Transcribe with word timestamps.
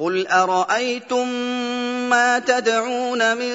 قل 0.00 0.26
ارايتم 0.26 1.28
ما 2.08 2.38
تدعون 2.38 3.36
من 3.36 3.54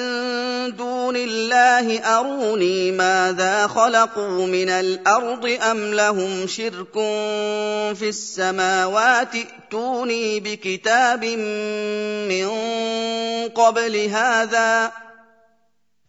دون 0.76 1.16
الله 1.16 1.98
اروني 1.98 2.90
ماذا 2.90 3.66
خلقوا 3.66 4.46
من 4.46 4.68
الأرض 4.68 5.58
ام 5.70 5.94
لهم 5.94 6.46
شرك 6.46 6.94
في 7.98 8.08
السماوات 8.08 9.34
ائتوني 9.34 10.40
بكتاب 10.40 11.24
من 11.24 12.48
قبل 13.48 13.96
هذا 13.96 14.92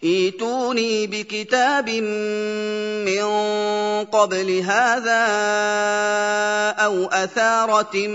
ايتوني 0.04 1.08
بكتاب 1.08 1.90
من 1.90 3.24
قبل 4.06 4.60
هذا 4.60 5.26
أو 6.86 7.06
أثارة 7.06 8.08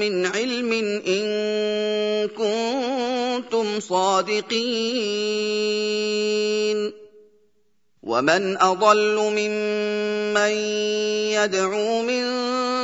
من 0.00 0.26
علم 0.26 0.72
إن 1.06 2.28
كنتم 2.28 3.80
صادقين. 3.80 4.50
ومن 8.02 8.56
أضل 8.58 9.16
ممن 9.16 10.50
يدعو 11.30 12.02
من 12.02 12.49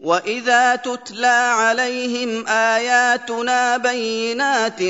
واذا 0.00 0.76
تتلى 0.76 1.26
عليهم 1.26 2.48
اياتنا 2.48 3.76
بينات 3.76 4.82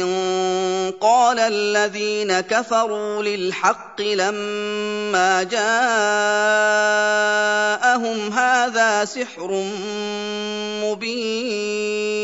قال 1.00 1.38
الذين 1.38 2.40
كفروا 2.40 3.22
للحق 3.22 4.00
لما 4.00 5.42
جاءهم 5.42 5.62
هذا 8.32 9.04
سحر 9.04 9.64
مبين 10.84 12.20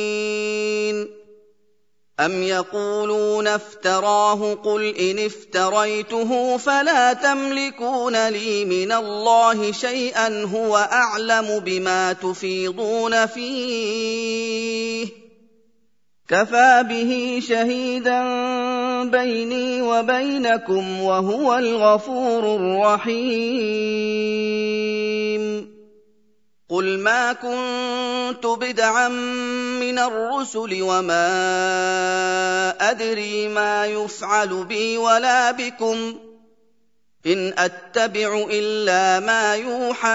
أم 2.21 2.43
يقولون 2.43 3.47
افتراه 3.47 4.55
قل 4.55 4.95
إن 4.97 5.19
افتريته 5.19 6.57
فلا 6.57 7.13
تملكون 7.13 8.29
لي 8.29 8.65
من 8.65 8.93
الله 8.93 9.73
شيئا 9.73 10.45
هو 10.45 10.77
أعلم 10.77 11.61
بما 11.61 12.13
تفيضون 12.13 13.27
فيه 13.27 15.07
كفى 16.29 16.85
به 16.89 17.43
شهيدا 17.49 18.25
بيني 19.05 19.83
وبينكم 19.83 21.01
وهو 21.01 21.55
الغفور 21.55 22.57
الرحيم 22.57 24.17
قل 26.69 26.99
ما 26.99 27.33
كنت 27.33 28.47
بدعا 28.47 29.09
من 29.79 29.99
الرسل 29.99 30.83
وما 30.83 31.31
ادري 32.91 33.49
ما 33.49 33.87
يفعل 33.87 34.65
بي 34.65 34.99
ولا 34.99 35.51
بكم 35.51 36.19
ان 37.27 37.55
اتبع 37.59 38.47
الا 38.51 39.21
ما 39.27 39.55
يوحى 39.55 40.09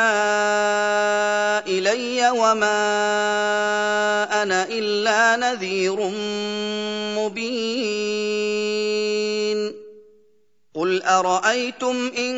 الي 1.68 2.30
وما 2.30 2.84
أنا 4.44 4.68
الا 4.70 5.36
نذير 5.36 6.12
مبين 7.18 8.11
قل 10.92 11.04
ارايتم 11.04 12.12
ان 12.18 12.34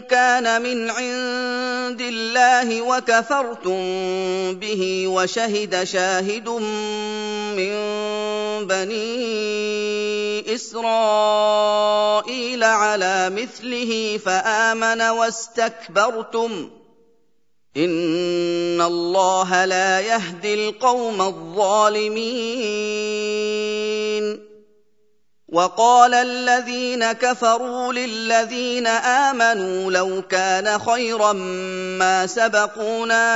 كان 0.00 0.62
من 0.62 0.90
عند 0.90 2.00
الله 2.00 2.82
وكفرتم 2.82 3.80
به 4.54 5.04
وشهد 5.08 5.84
شاهد 5.84 6.48
من 7.58 7.74
بني 8.66 10.54
اسرائيل 10.54 11.84
على 12.64 13.30
مثله 13.30 14.20
فامن 14.24 15.02
واستكبرتم 15.02 16.70
ان 17.76 18.80
الله 18.80 19.64
لا 19.64 20.00
يهدي 20.00 20.54
القوم 20.54 21.22
الظالمين 21.22 22.34
وقال 25.54 26.14
الذين 26.14 27.12
كفروا 27.12 27.92
للذين 27.92 28.86
آمنوا 28.86 29.90
لو 29.90 30.22
كان 30.22 30.78
خيرا 30.78 31.32
ما 32.02 32.26
سبقونا 32.26 33.26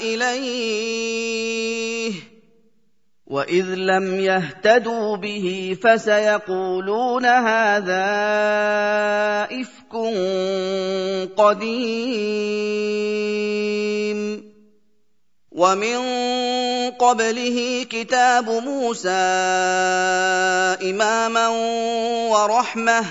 إليه 0.00 2.12
وإذ 3.26 3.74
لم 3.74 4.20
يهتدوا 4.20 5.16
به 5.16 5.76
فسيقولون 5.82 7.26
هذا 7.26 8.04
إفك 9.50 9.94
قديم 11.36 12.74
ومن 15.54 15.98
قبله 16.90 17.86
كتاب 17.90 18.50
موسى 18.50 19.08
إماما 20.90 21.48
ورحمة 22.28 23.04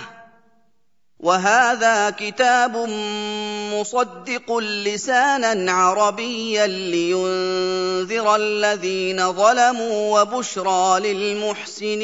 وهذا 1.19 2.09
كتاب 2.09 2.77
مصدق 3.73 4.57
لسانا 4.57 5.71
عربيا 5.71 6.67
لينذر 6.67 8.35
الذين 8.35 9.33
ظلموا 9.33 10.21
وبشرى 10.21 10.99
للمحسنين. 10.99 12.03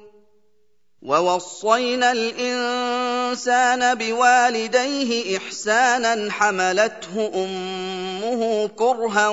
ووصينا 1.01 2.11
الإنسان 2.11 3.95
بوالديه 3.95 5.37
إحسانا 5.37 6.31
حملته 6.31 7.31
أمه 7.35 8.67
كرها 8.67 9.27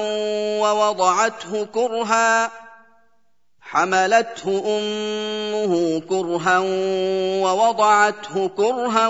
ووضعته 0.61 1.67
كرها 1.75 2.51
حملته 3.61 4.63
أمه 4.79 6.01
كرها 6.09 6.59
ووضعته 7.45 8.49
كرها 8.57 9.09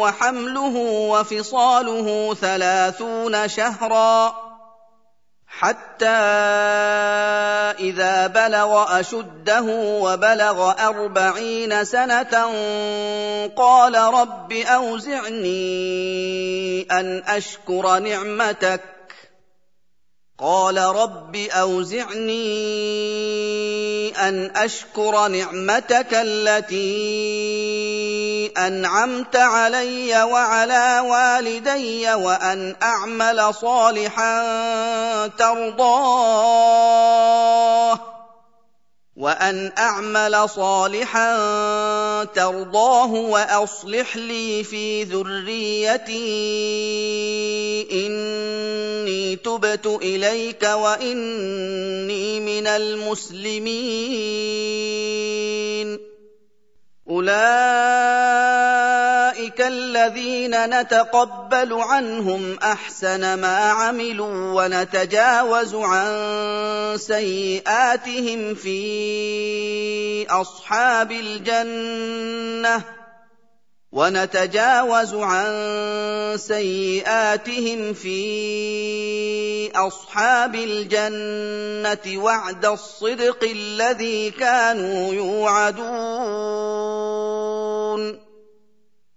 وحمله 0.00 0.76
وفصاله 1.10 2.34
ثلاثون 2.34 3.48
شهرا 3.48 4.51
حتى 5.62 6.06
إذا 7.78 8.26
بلغ 8.26 9.00
أشده 9.00 9.62
وبلغ 10.02 10.72
أربعين 10.88 11.84
سنة 11.84 12.34
قال 13.56 13.94
رب 13.94 14.52
أوزعني 14.52 15.62
أن 16.90 17.22
أشكر 17.26 17.98
نعمتك. 17.98 18.80
قال 20.38 20.78
رب 20.78 21.36
أوزعني 21.36 22.42
أن 24.16 24.50
أشكر 24.56 25.28
نعمتك 25.28 26.08
التي 26.12 27.22
أنعمت 28.58 29.36
علي 29.36 30.22
وعلى 30.22 31.00
والدي 31.00 32.14
وأن 32.14 32.76
أعمل 32.82 33.54
صالحا 33.54 34.46
ترضاه. 35.26 36.82
وأن 39.16 39.72
أعمل 39.78 40.48
صالحا 40.48 41.34
ترضاه 42.24 43.12
وأصلح 43.12 44.16
لي 44.16 44.64
في 44.64 45.04
ذريتي. 45.04 46.16
إني 48.06 49.36
تبت 49.36 49.86
إليك 49.86 50.62
وإني 50.62 52.40
من 52.40 52.66
المسلمين. 52.66 53.92
أولئك 59.52 59.60
الذين 59.60 60.80
نتقبل 60.80 61.72
عنهم 61.72 62.58
أحسن 62.62 63.34
ما 63.34 63.58
عملوا 63.58 64.62
ونتجاوز 64.62 65.74
عن 65.74 66.98
سيئاتهم 66.98 68.54
في 68.54 70.26
أصحاب 70.30 71.12
الجنة 71.12 72.84
ونتجاوز 73.92 75.14
عن 75.14 75.52
سيئاتهم 76.36 77.92
في 77.92 79.70
أصحاب 79.74 80.54
الجنة 80.54 82.22
وعد 82.24 82.66
الصدق 82.66 83.44
الذي 83.44 84.30
كانوا 84.30 85.14
يوعدون 85.14 86.22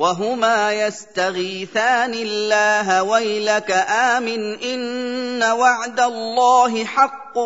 وهما 0.00 0.72
يستغيثان 0.72 2.14
الله 2.14 3.02
ويلك 3.02 3.70
امن 4.16 4.54
ان 4.62 5.42
وعد 5.42 6.00
الله 6.00 6.84
حق 6.84 7.38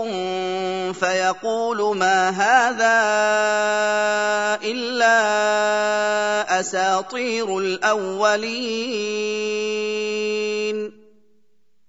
فيقول 0.92 1.96
ما 1.96 2.28
هذا 2.30 3.00
الا 4.62 5.16
اساطير 6.60 7.58
الاولين 7.58 8.94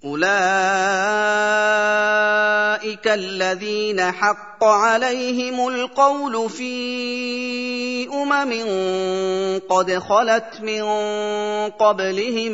أولئك 0.06 0.25
الذين 3.07 4.12
حق 4.12 4.63
عليهم 4.63 5.68
القول 5.68 6.50
في 6.50 8.07
أمم 8.10 8.54
قد 9.69 9.98
خلت 9.98 10.62
من 10.62 10.84
قبلهم 11.69 12.52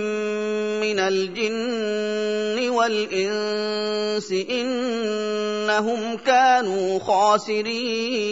من 0.79 0.99
الجن 0.99 2.69
والإنس 2.69 4.31
إنهم 4.49 6.17
كانوا 6.17 6.99
خاسرين. 6.99 8.31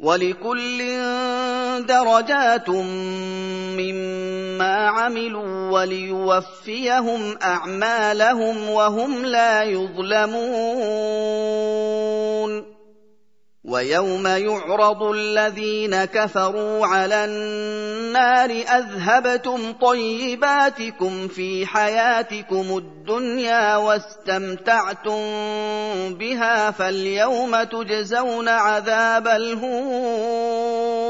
ولكل 0.00 0.78
درجات 1.86 2.68
مما 3.78 4.74
عملوا 4.88 5.70
وليوفيهم 5.70 7.38
أعمالهم 7.42 8.70
وهم 8.70 9.24
لا 9.24 9.62
يظلمون. 9.62 10.40
ويوم 13.70 14.26
يعرض 14.26 15.02
الذين 15.02 16.04
كفروا 16.04 16.86
على 16.86 17.24
النار 17.24 18.50
أذهبتم 18.50 19.72
طيباتكم 19.72 21.28
في 21.28 21.66
حياتكم 21.66 22.76
الدنيا 22.76 23.76
واستمتعتم 23.76 25.20
بها 26.14 26.70
فاليوم 26.70 27.62
تجزون 27.62 28.48
عذاب 28.48 29.28
الهون. 29.28 31.09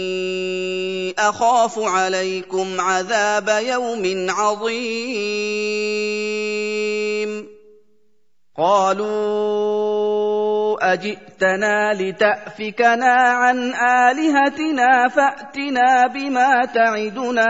أخاف 1.29 1.79
عليكم 1.79 2.81
عذاب 2.81 3.49
يوم 3.63 4.25
عظيم. 4.29 6.01
قالوا 8.57 10.01
أجئتنا 10.93 11.93
لتأفكنا 11.93 13.13
عن 13.13 13.73
آلهتنا 13.73 15.07
فأتنا 15.07 16.07
بما 16.07 16.65
تعدنا 16.65 17.49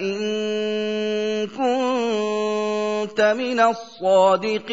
إن 0.00 1.46
كنت 1.46 3.20
من 3.20 3.60
الصادقين. 3.60 4.72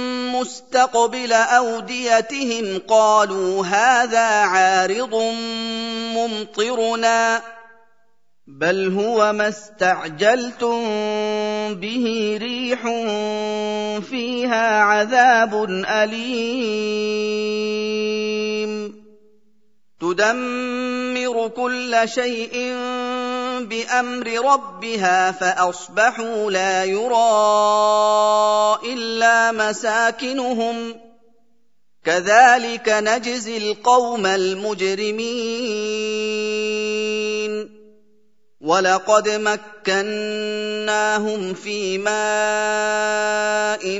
مستقبل 0.41 1.33
أوديتهم 1.33 2.81
قالوا 2.87 3.65
هذا 3.65 4.27
عارض 4.27 5.15
ممطرنا 6.15 7.41
بل 8.47 8.99
هو 8.99 9.33
ما 9.33 9.47
استعجلتم 9.47 10.83
به 11.73 12.37
ريح 12.41 12.81
فيها 14.09 14.81
عذاب 14.81 15.63
أليم 15.87 17.51
تدمر 20.01 21.47
كل 21.47 22.01
شيء 22.05 22.73
بأمر 23.61 24.53
ربها 24.53 25.31
فأصبحوا 25.31 26.51
لا 26.51 26.85
يرى 26.85 28.79
إلا 28.93 29.51
مساكنهم. 29.51 30.95
كذلك 32.05 32.89
نجزي 32.89 33.57
القوم 33.57 34.25
المجرمين. 34.25 35.71
وَلَقَدْ 38.61 39.29
مَكَّنَّاهُمْ 39.29 41.53
فِي 41.53 41.97
مَاءٍ 41.97 43.99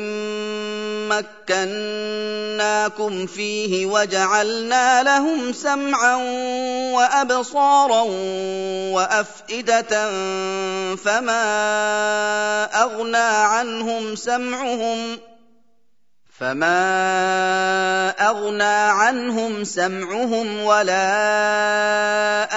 مَّكَّنَّاكُمْ 1.50 3.14
فِيهِ 3.26 3.86
وَجَعَلْنَا 3.86 5.04
لَهُمْ 5.04 5.54
سَمْعًا 5.54 6.16
وَأَبْصَارًا 6.96 8.02
وَأَفْئِدَةً 8.96 9.92
فَمَا 10.96 11.44
أَغْنَىٰ 12.84 13.32
عَنْهُمْ 13.44 14.16
سَمْعُهُمْ 14.16 15.16
ۖ 15.18 15.20
فما 16.42 18.10
اغنى 18.20 18.64
عنهم 18.64 19.64
سمعهم 19.64 20.62
ولا 20.62 21.04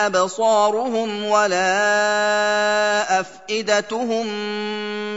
ابصارهم 0.06 1.24
ولا 1.24 1.60
افئدتهم 3.20 4.26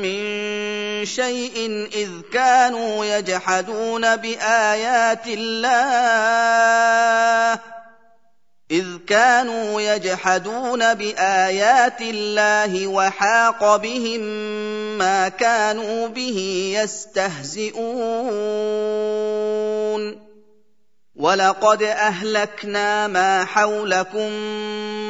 من 0.01 0.19
شيء 1.05 1.87
اذ 1.93 2.09
كانوا 2.33 3.05
يجحدون 3.05 4.15
بايات 4.15 5.27
الله 5.27 6.57
إذ 8.71 8.85
كانوا 9.07 9.81
يجحدون 9.81 10.93
بآيات 10.93 12.01
الله 12.01 12.87
وحاق 12.87 13.75
بهم 13.75 14.19
ما 14.97 15.29
كانوا 15.29 16.07
به 16.07 16.71
يستهزئون. 16.81 17.87
ولقد 21.15 21.83
أهلكنا 21.83 23.07
ما 23.07 23.45
حولكم 23.45 24.31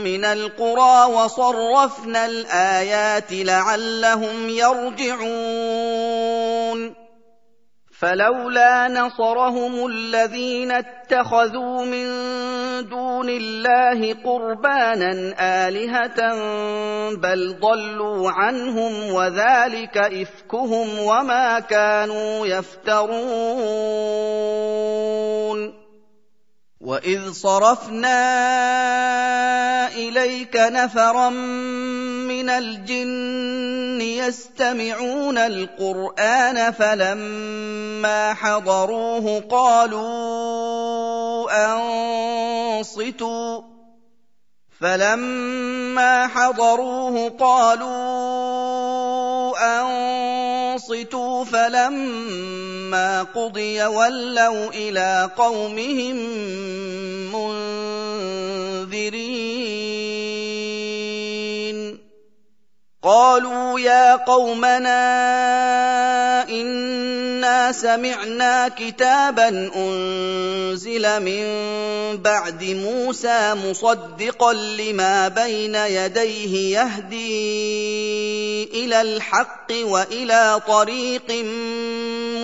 من 0.03 0.25
القرى 0.25 1.05
وصرفنا 1.05 2.25
الآيات 2.25 3.31
لعلهم 3.31 4.49
يرجعون. 4.49 6.07
فلولا 7.99 8.87
نصرهم 8.87 9.85
الذين 9.85 10.71
اتخذوا 10.71 11.85
من 11.85 12.07
دون 12.89 13.29
الله 13.29 14.13
قربانا 14.13 15.35
آلهة 15.67 16.35
بل 17.15 17.55
ضلوا 17.59 18.31
عنهم 18.31 19.13
وذلك 19.13 19.97
إفكهم 19.97 20.99
وما 20.99 21.59
كانوا 21.59 22.47
يفترون 22.47 23.07
واذ 26.87 27.31
صرفنا 27.33 28.17
اليك 29.87 30.55
نفرا 30.55 31.29
من 31.29 32.49
الجن 32.49 34.01
يستمعون 34.01 35.37
القران 35.37 36.71
فلما 36.71 38.33
حضروه 38.33 39.43
قالوا 39.51 40.07
انصتوا 42.79 43.61
فلما 44.81 46.27
حضروه 46.27 47.29
قالوا 47.29 47.97
انصتوا 49.81 51.45
فلما 52.87 53.23
قضي 53.35 53.85
ولوا 53.85 54.69
إلى 54.69 55.31
قومهم 55.37 56.15
منذرين. 58.85 59.37
قالوا 63.03 63.79
يا 63.79 64.15
قومنا 64.15 64.99
إنا 66.49 67.71
سمعنا 67.71 68.67
كتابا 68.67 69.71
أنزل 69.75 71.21
من 71.23 71.43
بعد 72.17 72.63
موسى 72.63 73.53
مصدقا 73.53 74.53
لما 74.53 75.27
بين 75.27 75.75
يديه 75.75 76.79
يهدي 76.79 78.63
إلى 78.63 79.01
الحق 79.01 79.71
وإلى 79.71 80.61
طريق 80.67 81.31